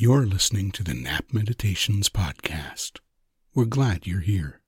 You're 0.00 0.26
listening 0.26 0.70
to 0.70 0.84
the 0.84 0.94
Nap 0.94 1.24
Meditations 1.32 2.08
Podcast. 2.08 3.00
We're 3.52 3.64
glad 3.64 4.06
you're 4.06 4.20
here. 4.20 4.60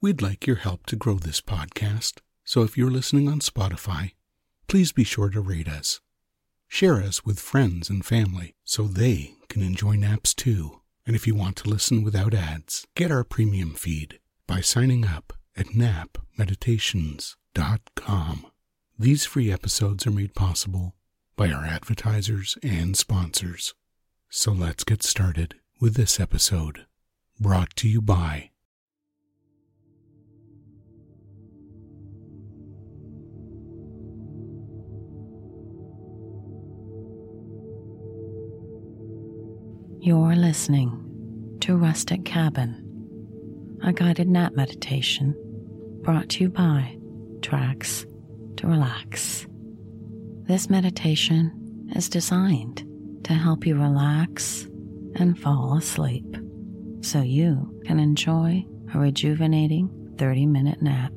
We'd 0.00 0.22
like 0.22 0.46
your 0.46 0.56
help 0.56 0.86
to 0.86 0.96
grow 0.96 1.16
this 1.16 1.42
podcast, 1.42 2.20
so 2.44 2.62
if 2.62 2.78
you're 2.78 2.90
listening 2.90 3.28
on 3.28 3.40
Spotify, 3.40 4.12
please 4.68 4.90
be 4.90 5.04
sure 5.04 5.28
to 5.28 5.42
rate 5.42 5.68
us. 5.68 6.00
Share 6.66 6.94
us 6.94 7.26
with 7.26 7.38
friends 7.38 7.90
and 7.90 8.06
family 8.06 8.54
so 8.64 8.84
they 8.84 9.34
can 9.50 9.60
enjoy 9.60 9.96
naps 9.96 10.32
too. 10.32 10.80
And 11.06 11.14
if 11.14 11.26
you 11.26 11.34
want 11.34 11.56
to 11.56 11.68
listen 11.68 12.02
without 12.02 12.32
ads, 12.32 12.86
get 12.94 13.12
our 13.12 13.22
premium 13.22 13.74
feed 13.74 14.18
by 14.46 14.62
signing 14.62 15.04
up 15.04 15.34
at 15.58 15.66
napmeditations.com. 15.66 18.46
These 18.98 19.26
free 19.26 19.52
episodes 19.52 20.06
are 20.06 20.10
made 20.10 20.34
possible 20.34 20.94
by 21.36 21.50
our 21.50 21.66
advertisers 21.66 22.56
and 22.62 22.96
sponsors. 22.96 23.74
So 24.32 24.52
let's 24.52 24.84
get 24.84 25.02
started 25.02 25.56
with 25.80 25.94
this 25.94 26.20
episode, 26.20 26.86
brought 27.40 27.74
to 27.74 27.88
you 27.88 28.00
by 28.00 28.50
You're 39.98 40.36
listening 40.36 41.58
to 41.62 41.76
Rustic 41.76 42.24
Cabin, 42.24 42.86
a 43.82 43.92
guided 43.92 44.28
nap 44.28 44.54
meditation 44.54 45.34
brought 46.02 46.28
to 46.30 46.44
you 46.44 46.50
by 46.50 46.96
Tracks 47.42 48.06
to 48.58 48.68
Relax. 48.68 49.48
This 50.44 50.70
meditation 50.70 51.90
is 51.96 52.08
designed 52.08 52.86
to 53.24 53.32
help 53.34 53.66
you 53.66 53.76
relax 53.76 54.66
and 55.16 55.38
fall 55.38 55.76
asleep 55.76 56.36
so 57.02 57.22
you 57.22 57.80
can 57.84 57.98
enjoy 57.98 58.64
a 58.94 58.98
rejuvenating 58.98 60.14
30 60.18 60.46
minute 60.46 60.82
nap. 60.82 61.12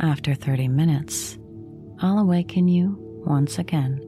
After 0.00 0.34
30 0.34 0.68
minutes, 0.68 1.38
I'll 2.00 2.18
awaken 2.18 2.68
you 2.68 2.96
once 3.26 3.58
again 3.58 4.00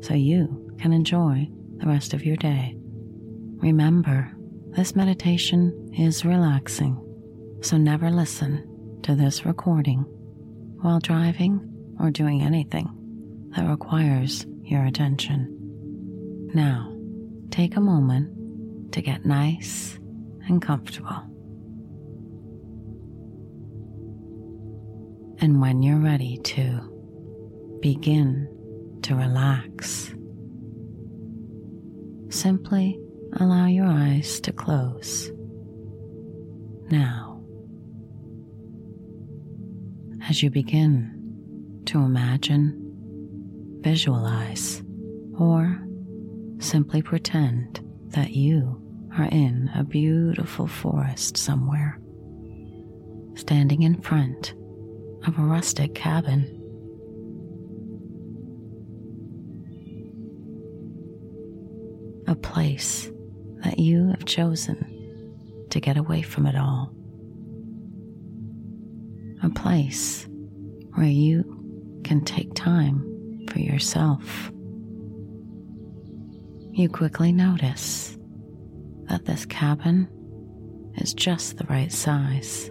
so 0.00 0.14
you 0.14 0.74
can 0.78 0.92
enjoy 0.92 1.48
the 1.76 1.86
rest 1.86 2.14
of 2.14 2.24
your 2.24 2.36
day. 2.36 2.76
Remember, 3.56 4.32
this 4.70 4.94
meditation 4.94 5.90
is 5.96 6.24
relaxing, 6.24 7.00
so 7.62 7.76
never 7.76 8.10
listen 8.10 8.98
to 9.02 9.14
this 9.14 9.44
recording 9.44 10.04
while 10.80 11.00
driving 11.00 11.60
or 11.98 12.10
doing 12.10 12.42
anything 12.42 12.88
that 13.56 13.68
requires 13.68 14.46
your 14.62 14.84
attention. 14.84 15.57
Now, 16.54 16.94
take 17.50 17.76
a 17.76 17.80
moment 17.80 18.92
to 18.92 19.02
get 19.02 19.24
nice 19.24 19.98
and 20.48 20.62
comfortable. 20.62 21.22
And 25.40 25.60
when 25.60 25.82
you're 25.82 26.00
ready 26.00 26.38
to 26.38 27.78
begin 27.80 28.48
to 29.02 29.14
relax, 29.14 30.14
simply 32.30 32.98
allow 33.34 33.66
your 33.66 33.86
eyes 33.86 34.40
to 34.40 34.52
close. 34.52 35.30
Now, 36.90 37.42
as 40.28 40.42
you 40.42 40.50
begin 40.50 41.82
to 41.86 42.00
imagine, 42.00 42.74
visualize, 43.80 44.82
or 45.38 45.87
simply 46.58 47.02
pretend 47.02 47.80
that 48.08 48.30
you 48.30 48.82
are 49.16 49.26
in 49.26 49.70
a 49.74 49.84
beautiful 49.84 50.66
forest 50.66 51.36
somewhere, 51.36 51.98
standing 53.34 53.82
in 53.82 54.00
front 54.00 54.54
of 55.26 55.38
a 55.38 55.42
rustic 55.42 55.94
cabin. 55.94 56.54
A 62.26 62.34
place 62.34 63.10
that 63.64 63.78
you 63.78 64.08
have 64.08 64.24
chosen 64.24 65.66
to 65.70 65.80
get 65.80 65.96
away 65.96 66.22
from 66.22 66.46
it 66.46 66.56
all. 66.56 66.92
A 69.42 69.50
place 69.50 70.28
where 70.94 71.06
you 71.06 72.00
can 72.04 72.24
take 72.24 72.54
time 72.54 73.46
for 73.50 73.58
yourself. 73.60 74.52
You 76.78 76.88
quickly 76.88 77.32
notice 77.32 78.16
that 79.08 79.24
this 79.24 79.44
cabin 79.44 80.06
is 80.94 81.12
just 81.12 81.56
the 81.56 81.64
right 81.64 81.90
size 81.90 82.70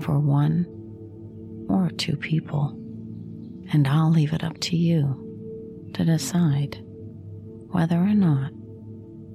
for 0.00 0.18
one 0.18 0.64
or 1.68 1.90
two 1.90 2.16
people, 2.16 2.70
and 3.74 3.86
I'll 3.86 4.10
leave 4.10 4.32
it 4.32 4.42
up 4.42 4.58
to 4.60 4.76
you 4.78 5.90
to 5.92 6.02
decide 6.06 6.82
whether 7.72 7.98
or 7.98 8.14
not 8.14 8.52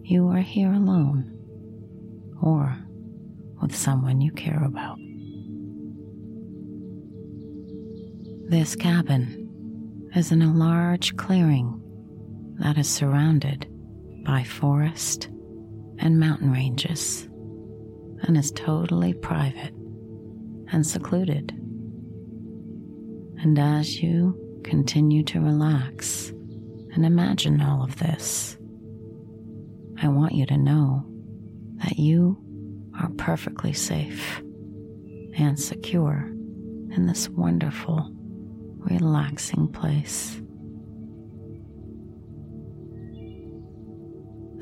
you 0.02 0.28
are 0.30 0.42
here 0.42 0.74
alone 0.74 1.32
or 2.42 2.76
with 3.62 3.76
someone 3.76 4.20
you 4.20 4.32
care 4.32 4.64
about. 4.64 4.98
This 8.50 8.76
cabin 8.76 10.10
is 10.16 10.32
in 10.32 10.42
a 10.42 10.52
large 10.52 11.16
clearing 11.18 11.80
that 12.60 12.78
is 12.78 12.90
surrounded 12.90 13.68
by 14.26 14.44
forest 14.44 15.30
and 15.98 16.20
mountain 16.20 16.52
ranges 16.52 17.28
and 18.24 18.38
is 18.38 18.52
totally 18.52 19.14
private 19.14 19.74
and 20.72 20.86
secluded. 20.86 21.52
And 23.42 23.58
as 23.58 24.02
you 24.02 24.62
continue 24.64 25.24
to 25.24 25.40
relax 25.40 26.30
and 26.94 27.06
imagine 27.06 27.62
all 27.62 27.84
of 27.84 27.98
this, 27.98 28.58
I 30.02 30.08
want 30.10 30.34
you 30.34 30.46
to 30.48 30.58
know 30.58 31.06
that 31.78 31.98
you 31.98 32.38
are 33.00 33.10
perfectly 33.12 33.74
safe 33.74 34.42
and 35.38 35.58
secure 35.58 36.28
in 36.92 37.06
this 37.06 37.30
wonderful, 37.30 38.12
relaxing 38.78 39.70
place. 39.70 40.42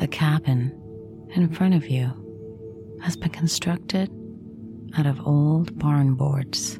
The 0.07 0.15
cabin 0.15 0.71
in 1.35 1.49
front 1.49 1.73
of 1.73 1.89
you 1.89 2.97
has 3.01 3.17
been 3.17 3.29
constructed 3.29 4.09
out 4.97 5.05
of 5.05 5.19
old 5.27 5.77
barn 5.77 6.15
boards. 6.15 6.75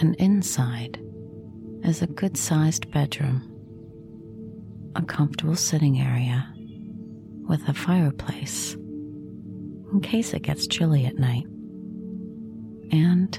And 0.00 0.16
inside 0.18 0.98
is 1.84 2.00
a 2.00 2.06
good 2.06 2.38
sized 2.38 2.90
bedroom, 2.90 3.42
a 4.96 5.02
comfortable 5.02 5.54
sitting 5.54 6.00
area 6.00 6.50
with 7.46 7.68
a 7.68 7.74
fireplace 7.74 8.72
in 8.72 10.00
case 10.02 10.32
it 10.32 10.40
gets 10.40 10.66
chilly 10.66 11.04
at 11.04 11.18
night, 11.18 11.44
and 12.92 13.38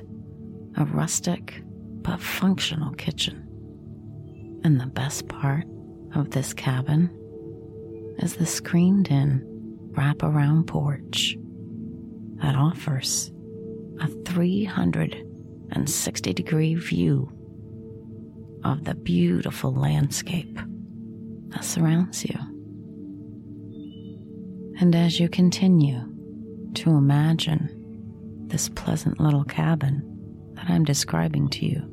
a 0.77 0.85
rustic 0.85 1.63
but 2.03 2.21
functional 2.21 2.93
kitchen. 2.93 3.39
And 4.63 4.79
the 4.79 4.85
best 4.85 5.27
part 5.29 5.65
of 6.13 6.29
this 6.29 6.53
cabin 6.53 7.09
is 8.19 8.35
the 8.35 8.45
screened 8.45 9.09
in 9.09 9.41
wraparound 9.91 10.67
porch 10.67 11.35
that 12.41 12.55
offers 12.55 13.31
a 13.99 14.07
360 14.25 16.33
degree 16.33 16.75
view 16.75 17.31
of 18.63 18.85
the 18.85 18.95
beautiful 18.95 19.73
landscape 19.73 20.57
that 21.49 21.63
surrounds 21.63 22.25
you. 22.25 22.35
And 24.79 24.95
as 24.95 25.19
you 25.19 25.29
continue 25.29 26.01
to 26.75 26.91
imagine 26.91 27.69
this 28.47 28.69
pleasant 28.69 29.19
little 29.19 29.43
cabin 29.43 30.01
that 30.55 30.69
I'm 30.69 30.83
describing 30.83 31.49
to 31.49 31.65
you, 31.65 31.89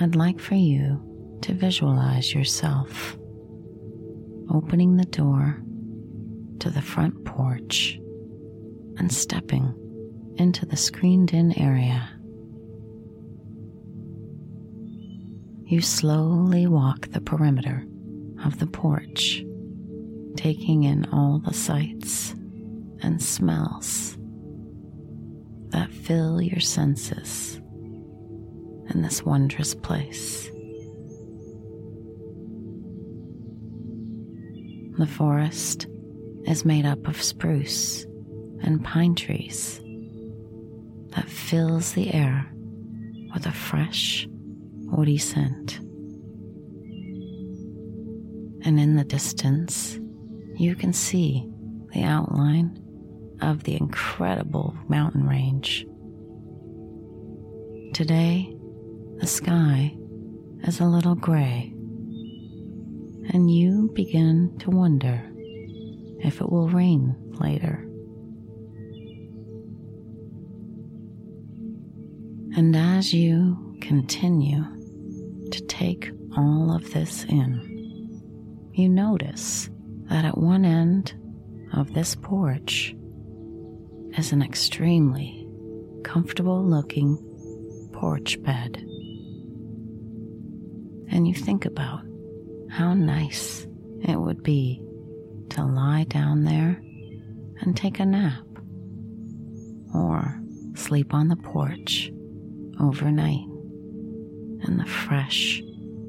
I'd 0.00 0.16
like 0.16 0.40
for 0.40 0.54
you 0.54 1.38
to 1.42 1.54
visualize 1.54 2.34
yourself 2.34 3.16
opening 4.52 4.96
the 4.96 5.06
door 5.06 5.62
to 6.60 6.70
the 6.70 6.82
front 6.82 7.24
porch 7.24 7.98
and 8.98 9.10
stepping 9.10 9.74
into 10.36 10.66
the 10.66 10.76
screened 10.76 11.32
in 11.32 11.58
area. 11.58 12.08
You 15.64 15.80
slowly 15.80 16.66
walk 16.66 17.08
the 17.08 17.20
perimeter 17.20 17.86
of 18.44 18.58
the 18.58 18.66
porch, 18.66 19.42
taking 20.36 20.84
in 20.84 21.06
all 21.06 21.38
the 21.38 21.54
sights 21.54 22.34
and 23.00 23.22
smells 23.22 24.18
that 25.70 25.90
fill 25.90 26.42
your 26.42 26.60
senses 26.60 27.56
in 28.90 29.00
this 29.02 29.24
wondrous 29.24 29.74
place. 29.74 30.51
The 35.02 35.08
forest 35.08 35.88
is 36.44 36.64
made 36.64 36.86
up 36.86 37.08
of 37.08 37.20
spruce 37.20 38.04
and 38.62 38.84
pine 38.84 39.16
trees 39.16 39.80
that 41.08 41.28
fills 41.28 41.94
the 41.94 42.14
air 42.14 42.48
with 43.34 43.44
a 43.46 43.50
fresh, 43.50 44.28
woody 44.30 45.18
scent. 45.18 45.80
And 48.64 48.78
in 48.78 48.94
the 48.94 49.02
distance, 49.02 49.98
you 50.54 50.76
can 50.76 50.92
see 50.92 51.48
the 51.92 52.04
outline 52.04 52.80
of 53.40 53.64
the 53.64 53.74
incredible 53.74 54.76
mountain 54.86 55.26
range. 55.26 55.84
Today, 57.92 58.54
the 59.16 59.26
sky 59.26 59.96
is 60.62 60.78
a 60.78 60.86
little 60.86 61.16
gray, 61.16 61.71
and 63.30 63.50
you 63.50 63.90
begin 63.94 64.56
to 64.58 64.70
wonder 64.70 65.22
if 66.20 66.40
it 66.40 66.50
will 66.50 66.68
rain 66.68 67.14
later. 67.40 67.86
And 72.54 72.76
as 72.76 73.14
you 73.14 73.76
continue 73.80 74.64
to 75.50 75.60
take 75.66 76.10
all 76.36 76.74
of 76.74 76.92
this 76.92 77.24
in, 77.24 78.70
you 78.74 78.88
notice 78.88 79.70
that 80.04 80.24
at 80.24 80.38
one 80.38 80.64
end 80.64 81.14
of 81.72 81.94
this 81.94 82.14
porch 82.14 82.94
is 84.18 84.32
an 84.32 84.42
extremely 84.42 85.46
comfortable 86.04 86.62
looking 86.62 87.16
porch 87.92 88.42
bed. 88.42 88.76
And 91.10 91.26
you 91.26 91.34
think 91.34 91.64
about 91.64 92.04
how 92.72 92.94
nice 92.94 93.66
it 94.00 94.18
would 94.18 94.42
be 94.42 94.82
to 95.50 95.62
lie 95.62 96.04
down 96.08 96.42
there 96.44 96.80
and 97.60 97.76
take 97.76 98.00
a 98.00 98.06
nap 98.06 98.42
or 99.94 100.40
sleep 100.74 101.12
on 101.12 101.28
the 101.28 101.36
porch 101.36 102.10
overnight 102.80 103.44
in 104.66 104.78
the 104.78 104.86
fresh 104.86 105.62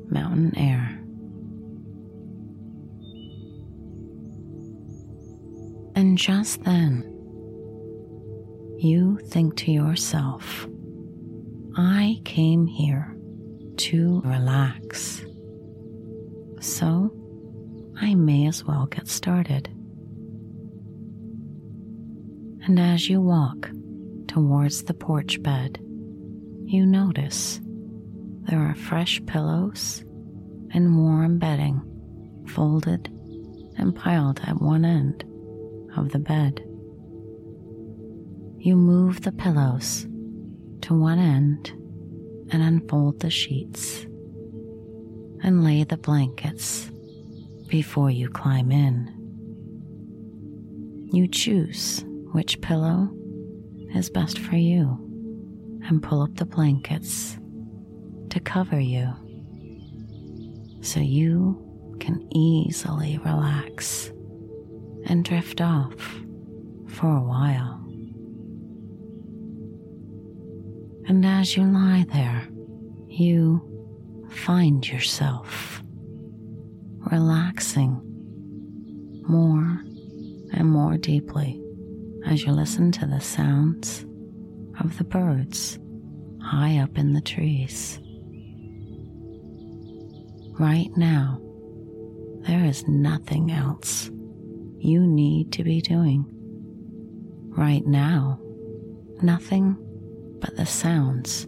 mountain 0.07 0.57
air. 0.57 0.99
And 5.95 6.17
just 6.17 6.63
then, 6.63 7.03
you 8.77 9.19
think 9.27 9.57
to 9.57 9.71
yourself, 9.71 10.65
I 11.75 12.21
came 12.23 12.67
here 12.67 13.17
to 13.77 14.21
relax. 14.23 15.25
So 16.63 17.11
I 17.99 18.15
may 18.15 18.47
as 18.47 18.63
well 18.63 18.85
get 18.85 19.09
started. 19.09 19.67
And 22.65 22.79
as 22.79 23.09
you 23.09 23.19
walk 23.19 23.69
towards 24.29 24.83
the 24.83 24.93
porch 24.93 25.43
bed, 25.43 25.79
you 26.63 26.85
notice 26.85 27.59
there 28.43 28.61
are 28.61 28.75
fresh 28.75 29.21
pillows 29.25 30.05
and 30.71 30.97
warm 30.97 31.37
bedding 31.37 31.81
folded 32.47 33.09
and 33.77 33.93
piled 33.93 34.39
at 34.45 34.61
one 34.61 34.85
end 34.85 35.25
of 35.97 36.13
the 36.13 36.19
bed. 36.19 36.61
You 38.57 38.77
move 38.77 39.19
the 39.19 39.33
pillows 39.33 40.07
to 40.83 40.97
one 40.97 41.19
end 41.19 41.71
and 42.53 42.63
unfold 42.63 43.19
the 43.19 43.29
sheets 43.29 44.05
and 45.43 45.63
lay 45.63 45.83
the 45.83 45.97
blankets 45.97 46.89
before 47.67 48.09
you 48.09 48.29
climb 48.29 48.71
in. 48.71 49.09
You 51.11 51.27
choose 51.27 52.03
which 52.31 52.61
pillow 52.61 53.09
is 53.93 54.09
best 54.09 54.39
for 54.39 54.55
you 54.55 54.97
and 55.87 56.01
pull 56.01 56.21
up 56.21 56.35
the 56.35 56.45
blankets 56.45 57.37
to 58.29 58.39
cover 58.39 58.79
you 58.79 59.13
so 60.81 60.99
you 61.01 61.97
can 61.99 62.25
easily 62.33 63.19
relax 63.19 64.11
and 65.05 65.25
drift 65.25 65.61
off 65.61 65.93
for 66.87 67.17
a 67.17 67.21
while. 67.21 67.79
And 71.07 71.25
as 71.25 71.57
you 71.57 71.63
lie 71.63 72.05
there, 72.11 72.47
you 73.07 73.72
find 74.33 74.87
yourself 74.87 75.81
relaxing 77.11 78.01
more 79.27 79.81
and 80.53 80.65
more 80.65 80.97
deeply 80.97 81.61
as 82.25 82.43
you 82.43 82.51
listen 82.51 82.91
to 82.91 83.05
the 83.05 83.19
sounds 83.19 84.05
of 84.79 84.97
the 84.97 85.03
birds 85.03 85.79
high 86.41 86.77
up 86.79 86.97
in 86.97 87.13
the 87.13 87.21
trees. 87.21 87.99
Right 90.59 90.89
now, 90.95 91.39
there 92.41 92.65
is 92.65 92.87
nothing 92.87 93.51
else 93.51 94.09
you 94.77 95.01
need 95.01 95.51
to 95.53 95.63
be 95.63 95.81
doing. 95.81 96.25
Right 97.55 97.85
now, 97.85 98.39
nothing 99.21 99.77
but 100.41 100.57
the 100.57 100.65
sounds 100.65 101.47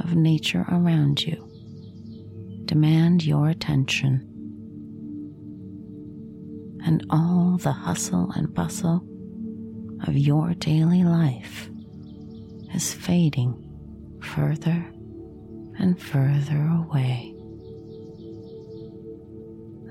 of 0.00 0.14
nature 0.14 0.64
around 0.68 1.24
you 1.24 1.43
demand 2.64 3.24
your 3.24 3.48
attention. 3.48 4.30
And 6.84 7.06
all 7.10 7.58
the 7.58 7.72
hustle 7.72 8.30
and 8.32 8.52
bustle 8.52 9.06
of 10.06 10.16
your 10.16 10.54
daily 10.54 11.02
life 11.04 11.70
is 12.74 12.92
fading 12.92 13.60
further 14.20 14.84
and 15.78 16.00
further 16.00 16.60
away. 16.86 17.34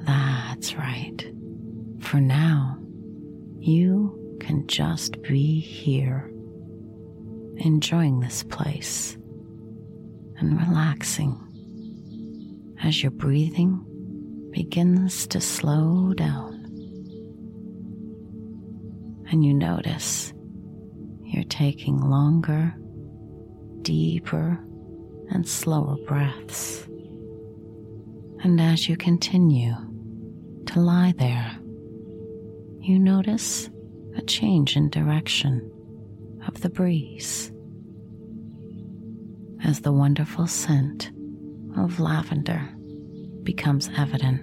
That's 0.06 0.76
right. 0.76 1.26
For 2.00 2.20
now, 2.20 2.78
you 3.60 4.38
can 4.40 4.68
just 4.68 5.22
be 5.22 5.60
here, 5.60 6.30
enjoying 7.58 8.20
this 8.20 8.44
place 8.44 9.18
and 10.38 10.60
relaxing 10.60 11.40
as 12.84 13.02
your 13.02 13.12
breathing 13.12 13.84
begins 14.52 15.26
to 15.28 15.40
slow 15.40 16.14
down. 16.14 16.60
And 19.32 19.44
you 19.44 19.54
notice 19.54 20.34
you're 21.24 21.46
taking 21.46 21.98
longer, 21.98 22.76
deeper, 23.82 24.60
and 25.30 25.48
slower 25.48 25.96
breaths. 26.06 26.86
And 28.44 28.60
as 28.60 28.88
you 28.88 28.98
continue 28.98 29.74
to 30.66 30.80
lie 30.80 31.14
there, 31.18 31.58
you 32.80 33.00
notice 33.00 33.70
a 34.18 34.22
change 34.22 34.76
in 34.76 34.90
direction 34.90 35.72
of 36.46 36.62
the 36.62 36.70
breeze 36.70 37.52
as 39.64 39.80
the 39.80 39.94
wonderful 39.94 40.46
scent 40.46 41.12
of 41.78 42.00
lavender 42.00 42.70
becomes 43.44 43.90
evident. 43.98 44.42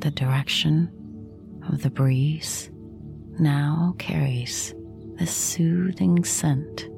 The 0.00 0.10
direction 0.10 0.90
of 1.68 1.82
the 1.82 1.90
breeze 1.90 2.70
now 3.38 3.94
carries 3.98 4.74
the 5.18 5.26
soothing 5.26 6.24
scent 6.24 6.88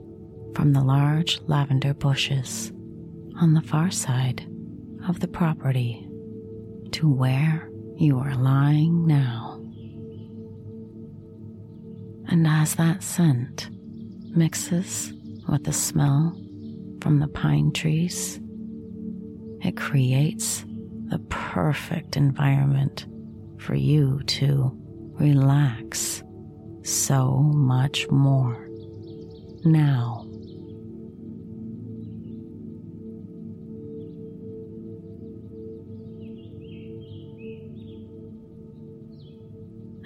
from 0.55 0.73
the 0.73 0.83
large 0.83 1.41
lavender 1.47 1.95
bushes 1.95 2.73
on 3.41 3.55
the 3.55 3.63
far 3.63 3.91
side 3.91 4.47
of 5.09 5.21
the 5.21 5.29
property 5.29 6.09
to 6.93 7.13
where 7.13 7.69
you 7.97 8.19
are 8.19 8.37
lying 8.37 9.07
now. 9.07 9.61
And 12.29 12.47
as 12.47 12.77
that 12.77 13.03
scent 13.03 13.69
mixes 14.31 15.13
with 15.49 15.65
the 15.65 15.73
smell 15.73 16.41
from 17.05 17.19
the 17.19 17.29
pine 17.29 17.71
trees, 17.71 18.41
it 19.61 19.77
creates 19.77 20.65
the 21.09 21.19
perfect 21.29 22.17
environment 22.17 23.05
for 23.59 23.75
you 23.75 24.23
to 24.25 24.75
relax 25.21 26.23
so 26.83 27.33
much 27.43 28.09
more 28.09 28.71
now. 29.67 30.27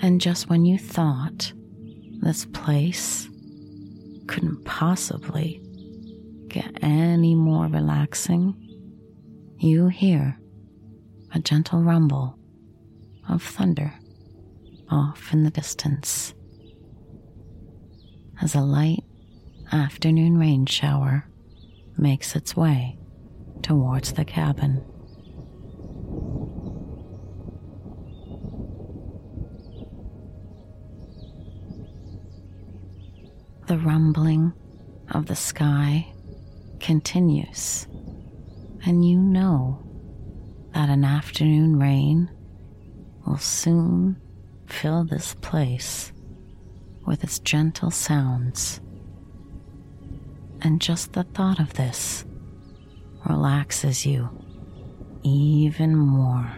And 0.03 0.21
just 0.21 0.51
when 0.51 0.65
you 0.65 0.79
thought 0.79 1.53
this 2.23 2.45
place 2.47 3.29
couldn't 4.27 4.65
possibly 4.65 5.63
get 6.49 6.83
any 6.83 7.35
more 7.35 7.67
relaxing, 7.67 8.55
you 9.59 9.89
hear 9.89 10.39
a 11.35 11.39
gentle 11.39 11.83
rumble 11.83 12.39
of 13.29 13.43
thunder 13.43 13.93
off 14.91 15.33
in 15.33 15.43
the 15.45 15.51
distance 15.51 16.35
as 18.41 18.55
a 18.55 18.61
light 18.61 19.05
afternoon 19.73 20.39
rain 20.39 20.65
shower 20.65 21.29
makes 21.99 22.35
its 22.35 22.57
way 22.57 22.97
towards 23.63 24.13
the 24.13 24.25
cabin. 24.25 24.85
The 33.67 33.79
rumbling 33.79 34.55
of 35.11 35.27
the 35.27 35.37
sky 35.37 36.15
continues, 36.81 37.87
and 38.85 39.05
you 39.05 39.19
know 39.19 39.83
that 40.75 40.89
an 40.89 41.05
afternoon 41.05 41.79
rain 41.79 42.31
will 43.27 43.39
soon 43.39 44.21
fill 44.67 45.05
this 45.05 45.35
place 45.35 46.13
with 47.07 47.25
its 47.25 47.39
gentle 47.39 47.91
sounds. 47.91 48.81
And 50.61 50.81
just 50.81 51.13
the 51.13 51.25
thought 51.25 51.61
of 51.61 51.75
this 51.75 52.25
relaxes 53.29 54.07
you 54.07 54.29
even 55.23 55.95
more 55.97 56.51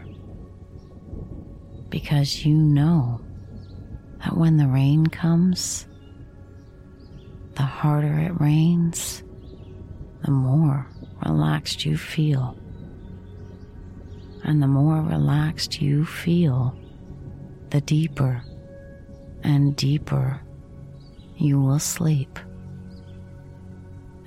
because 1.89 2.45
you 2.45 2.55
know 2.55 3.21
that 4.23 4.37
when 4.37 4.57
the 4.57 4.69
rain 4.69 5.07
comes, 5.07 5.87
the 7.55 7.63
harder 7.63 8.19
it 8.19 8.41
rains, 8.41 9.23
the 10.25 10.31
more 10.31 10.87
relaxed 11.25 11.85
you 11.85 11.97
feel. 11.97 12.57
And 14.45 14.63
the 14.63 14.67
more 14.67 15.03
relaxed 15.03 15.81
you 15.81 16.05
feel, 16.05 16.77
the 17.71 17.81
deeper 17.81 18.43
and 19.43 19.77
deeper 19.77 20.41
you 21.37 21.61
will 21.61 21.79
sleep 21.79 22.39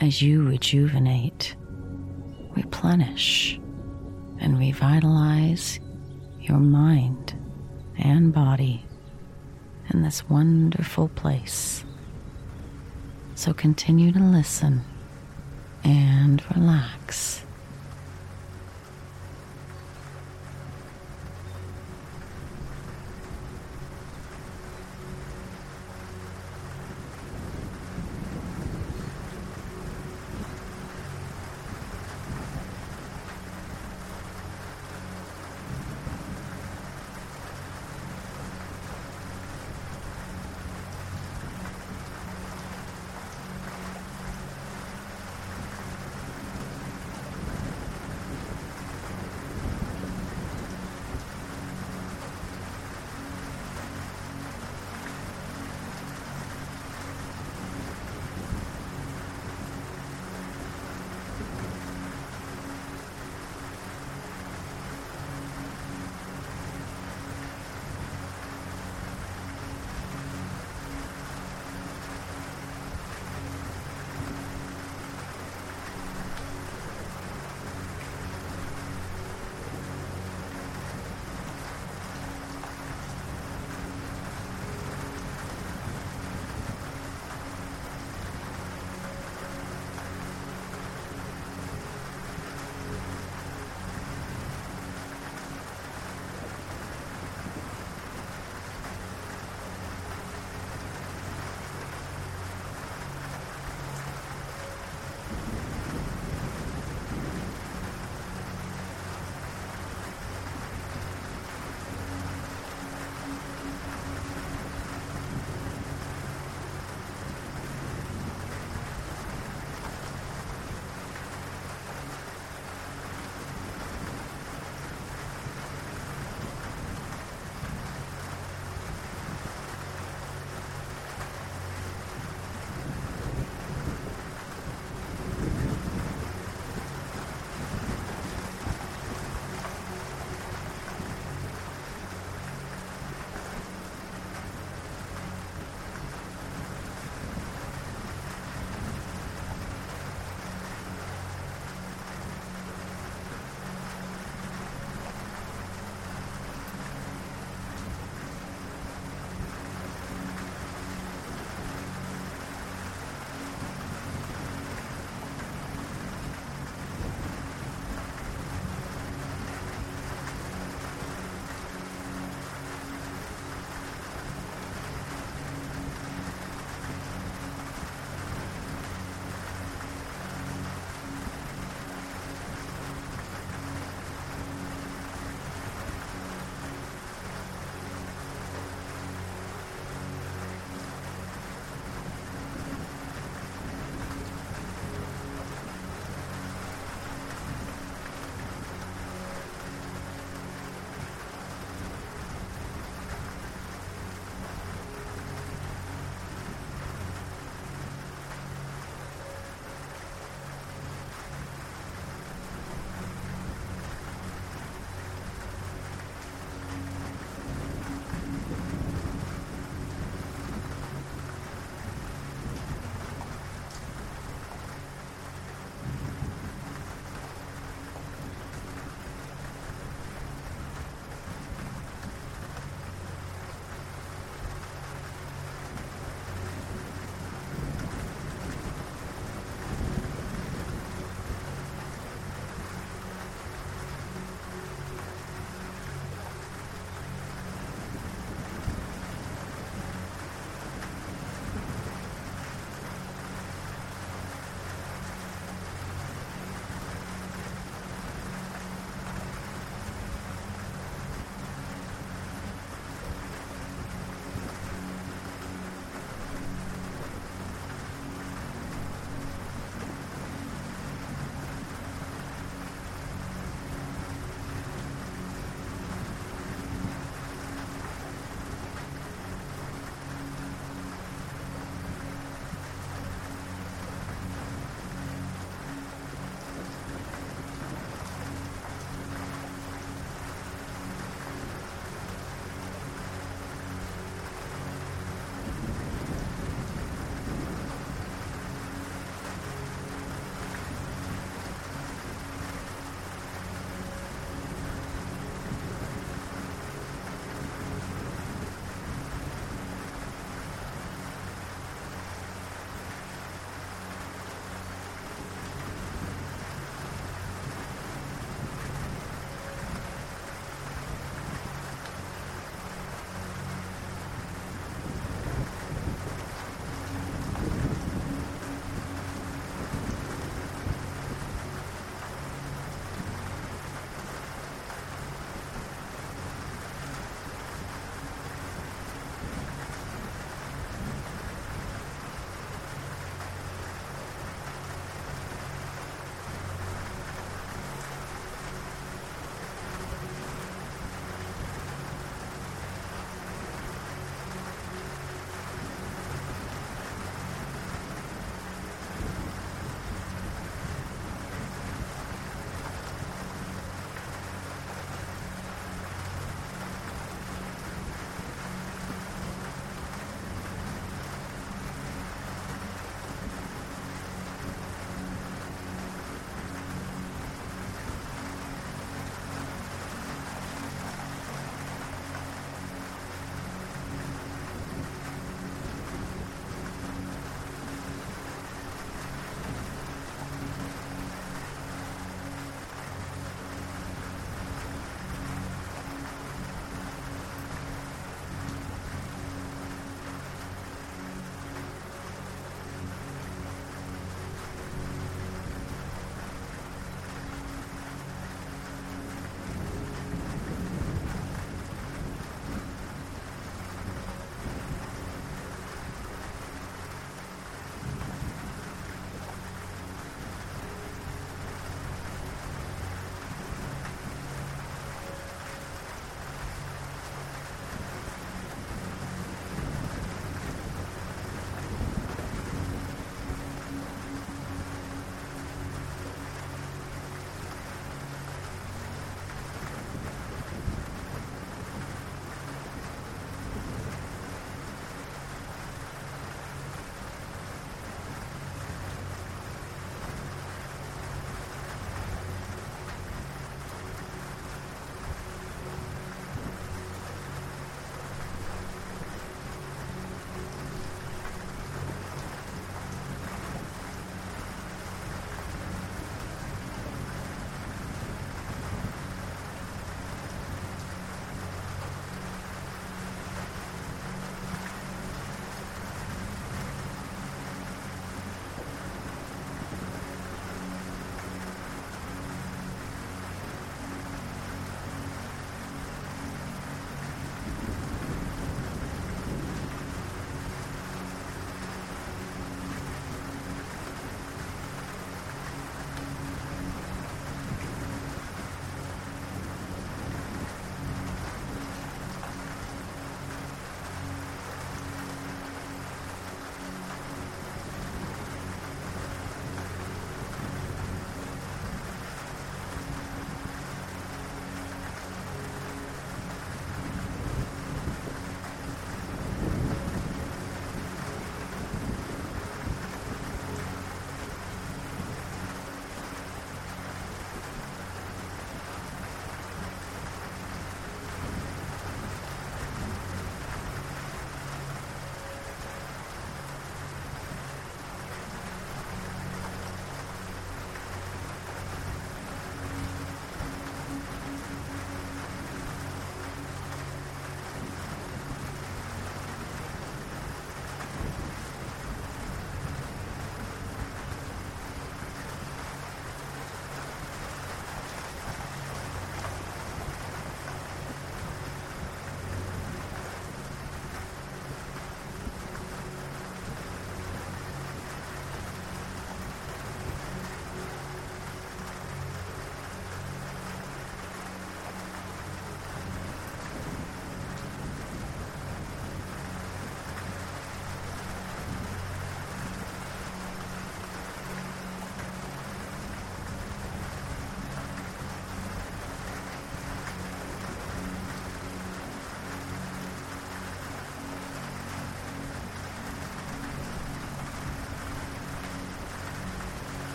as 0.00 0.22
you 0.22 0.44
rejuvenate, 0.44 1.54
replenish, 2.56 3.60
and 4.40 4.58
revitalize 4.58 5.78
your 6.40 6.58
mind 6.58 7.34
and 7.98 8.32
body 8.32 8.84
in 9.90 10.02
this 10.02 10.28
wonderful 10.28 11.08
place. 11.08 11.84
So 13.34 13.52
continue 13.52 14.12
to 14.12 14.18
listen 14.18 14.82
and 15.84 16.42
relax. 16.54 17.42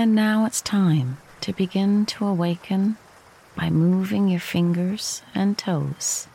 And 0.00 0.14
now 0.14 0.46
it's 0.46 0.62
time 0.62 1.18
to 1.42 1.52
begin 1.52 2.06
to 2.06 2.26
awaken 2.26 2.96
by 3.54 3.68
moving 3.68 4.28
your 4.28 4.40
fingers 4.40 5.20
and 5.34 5.58
toes 5.58 6.26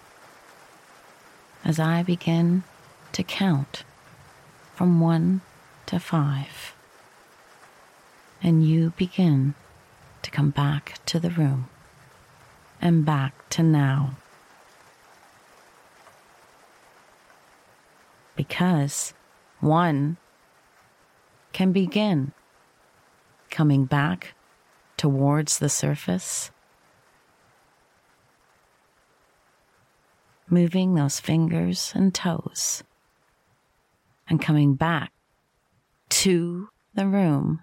as 1.63 1.79
I 1.79 2.03
begin 2.03 2.63
to 3.13 3.23
count 3.23 3.83
from 4.75 4.99
one 4.99 5.41
to 5.87 5.99
five. 5.99 6.75
And 8.39 8.63
you 8.63 8.93
begin 8.97 9.55
to 10.21 10.29
come 10.29 10.51
back 10.51 10.99
to 11.07 11.19
the 11.19 11.31
room 11.31 11.67
and 12.79 13.03
back 13.03 13.49
to 13.49 13.63
now. 13.63 14.11
Because 18.35 19.15
one 19.59 20.17
can 21.51 21.71
begin 21.71 22.31
coming 23.55 23.85
back 23.85 24.33
towards 24.97 25.59
the 25.59 25.69
surface, 25.69 26.51
moving 30.49 30.93
those 30.93 31.21
fingers 31.21 31.93
and 31.95 32.13
toes, 32.13 32.83
and 34.27 34.41
coming 34.41 34.75
back 34.75 35.13
to 36.09 36.67
the 36.95 37.07
room 37.07 37.61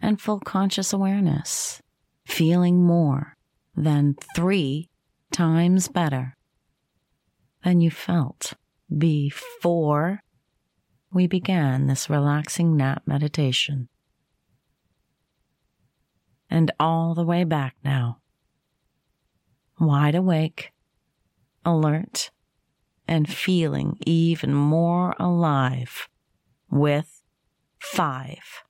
and 0.00 0.18
full 0.18 0.40
conscious 0.40 0.94
awareness, 0.94 1.82
feeling 2.24 2.82
more 2.82 3.36
than 3.76 4.16
three 4.34 4.88
times 5.32 5.86
better 5.86 6.34
than 7.62 7.82
you 7.82 7.90
felt 7.90 8.54
before 8.96 10.22
we 11.12 11.26
began 11.26 11.88
this 11.88 12.08
relaxing 12.08 12.74
nap 12.74 13.02
meditation. 13.04 13.90
And 16.48 16.70
all 16.78 17.14
the 17.14 17.24
way 17.24 17.44
back 17.44 17.74
now, 17.84 18.20
wide 19.80 20.14
awake, 20.14 20.72
alert, 21.64 22.30
and 23.08 23.28
feeling 23.28 23.98
even 24.06 24.54
more 24.54 25.14
alive 25.18 26.08
with 26.70 27.22
five. 27.78 28.62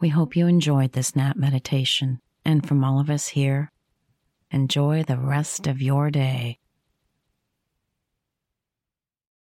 We 0.00 0.10
hope 0.10 0.36
you 0.36 0.46
enjoyed 0.46 0.92
this 0.92 1.16
nap 1.16 1.36
meditation, 1.36 2.20
and 2.44 2.66
from 2.66 2.84
all 2.84 3.00
of 3.00 3.10
us 3.10 3.28
here, 3.28 3.72
enjoy 4.50 5.02
the 5.02 5.18
rest 5.18 5.66
of 5.66 5.82
your 5.82 6.10
day. 6.10 6.60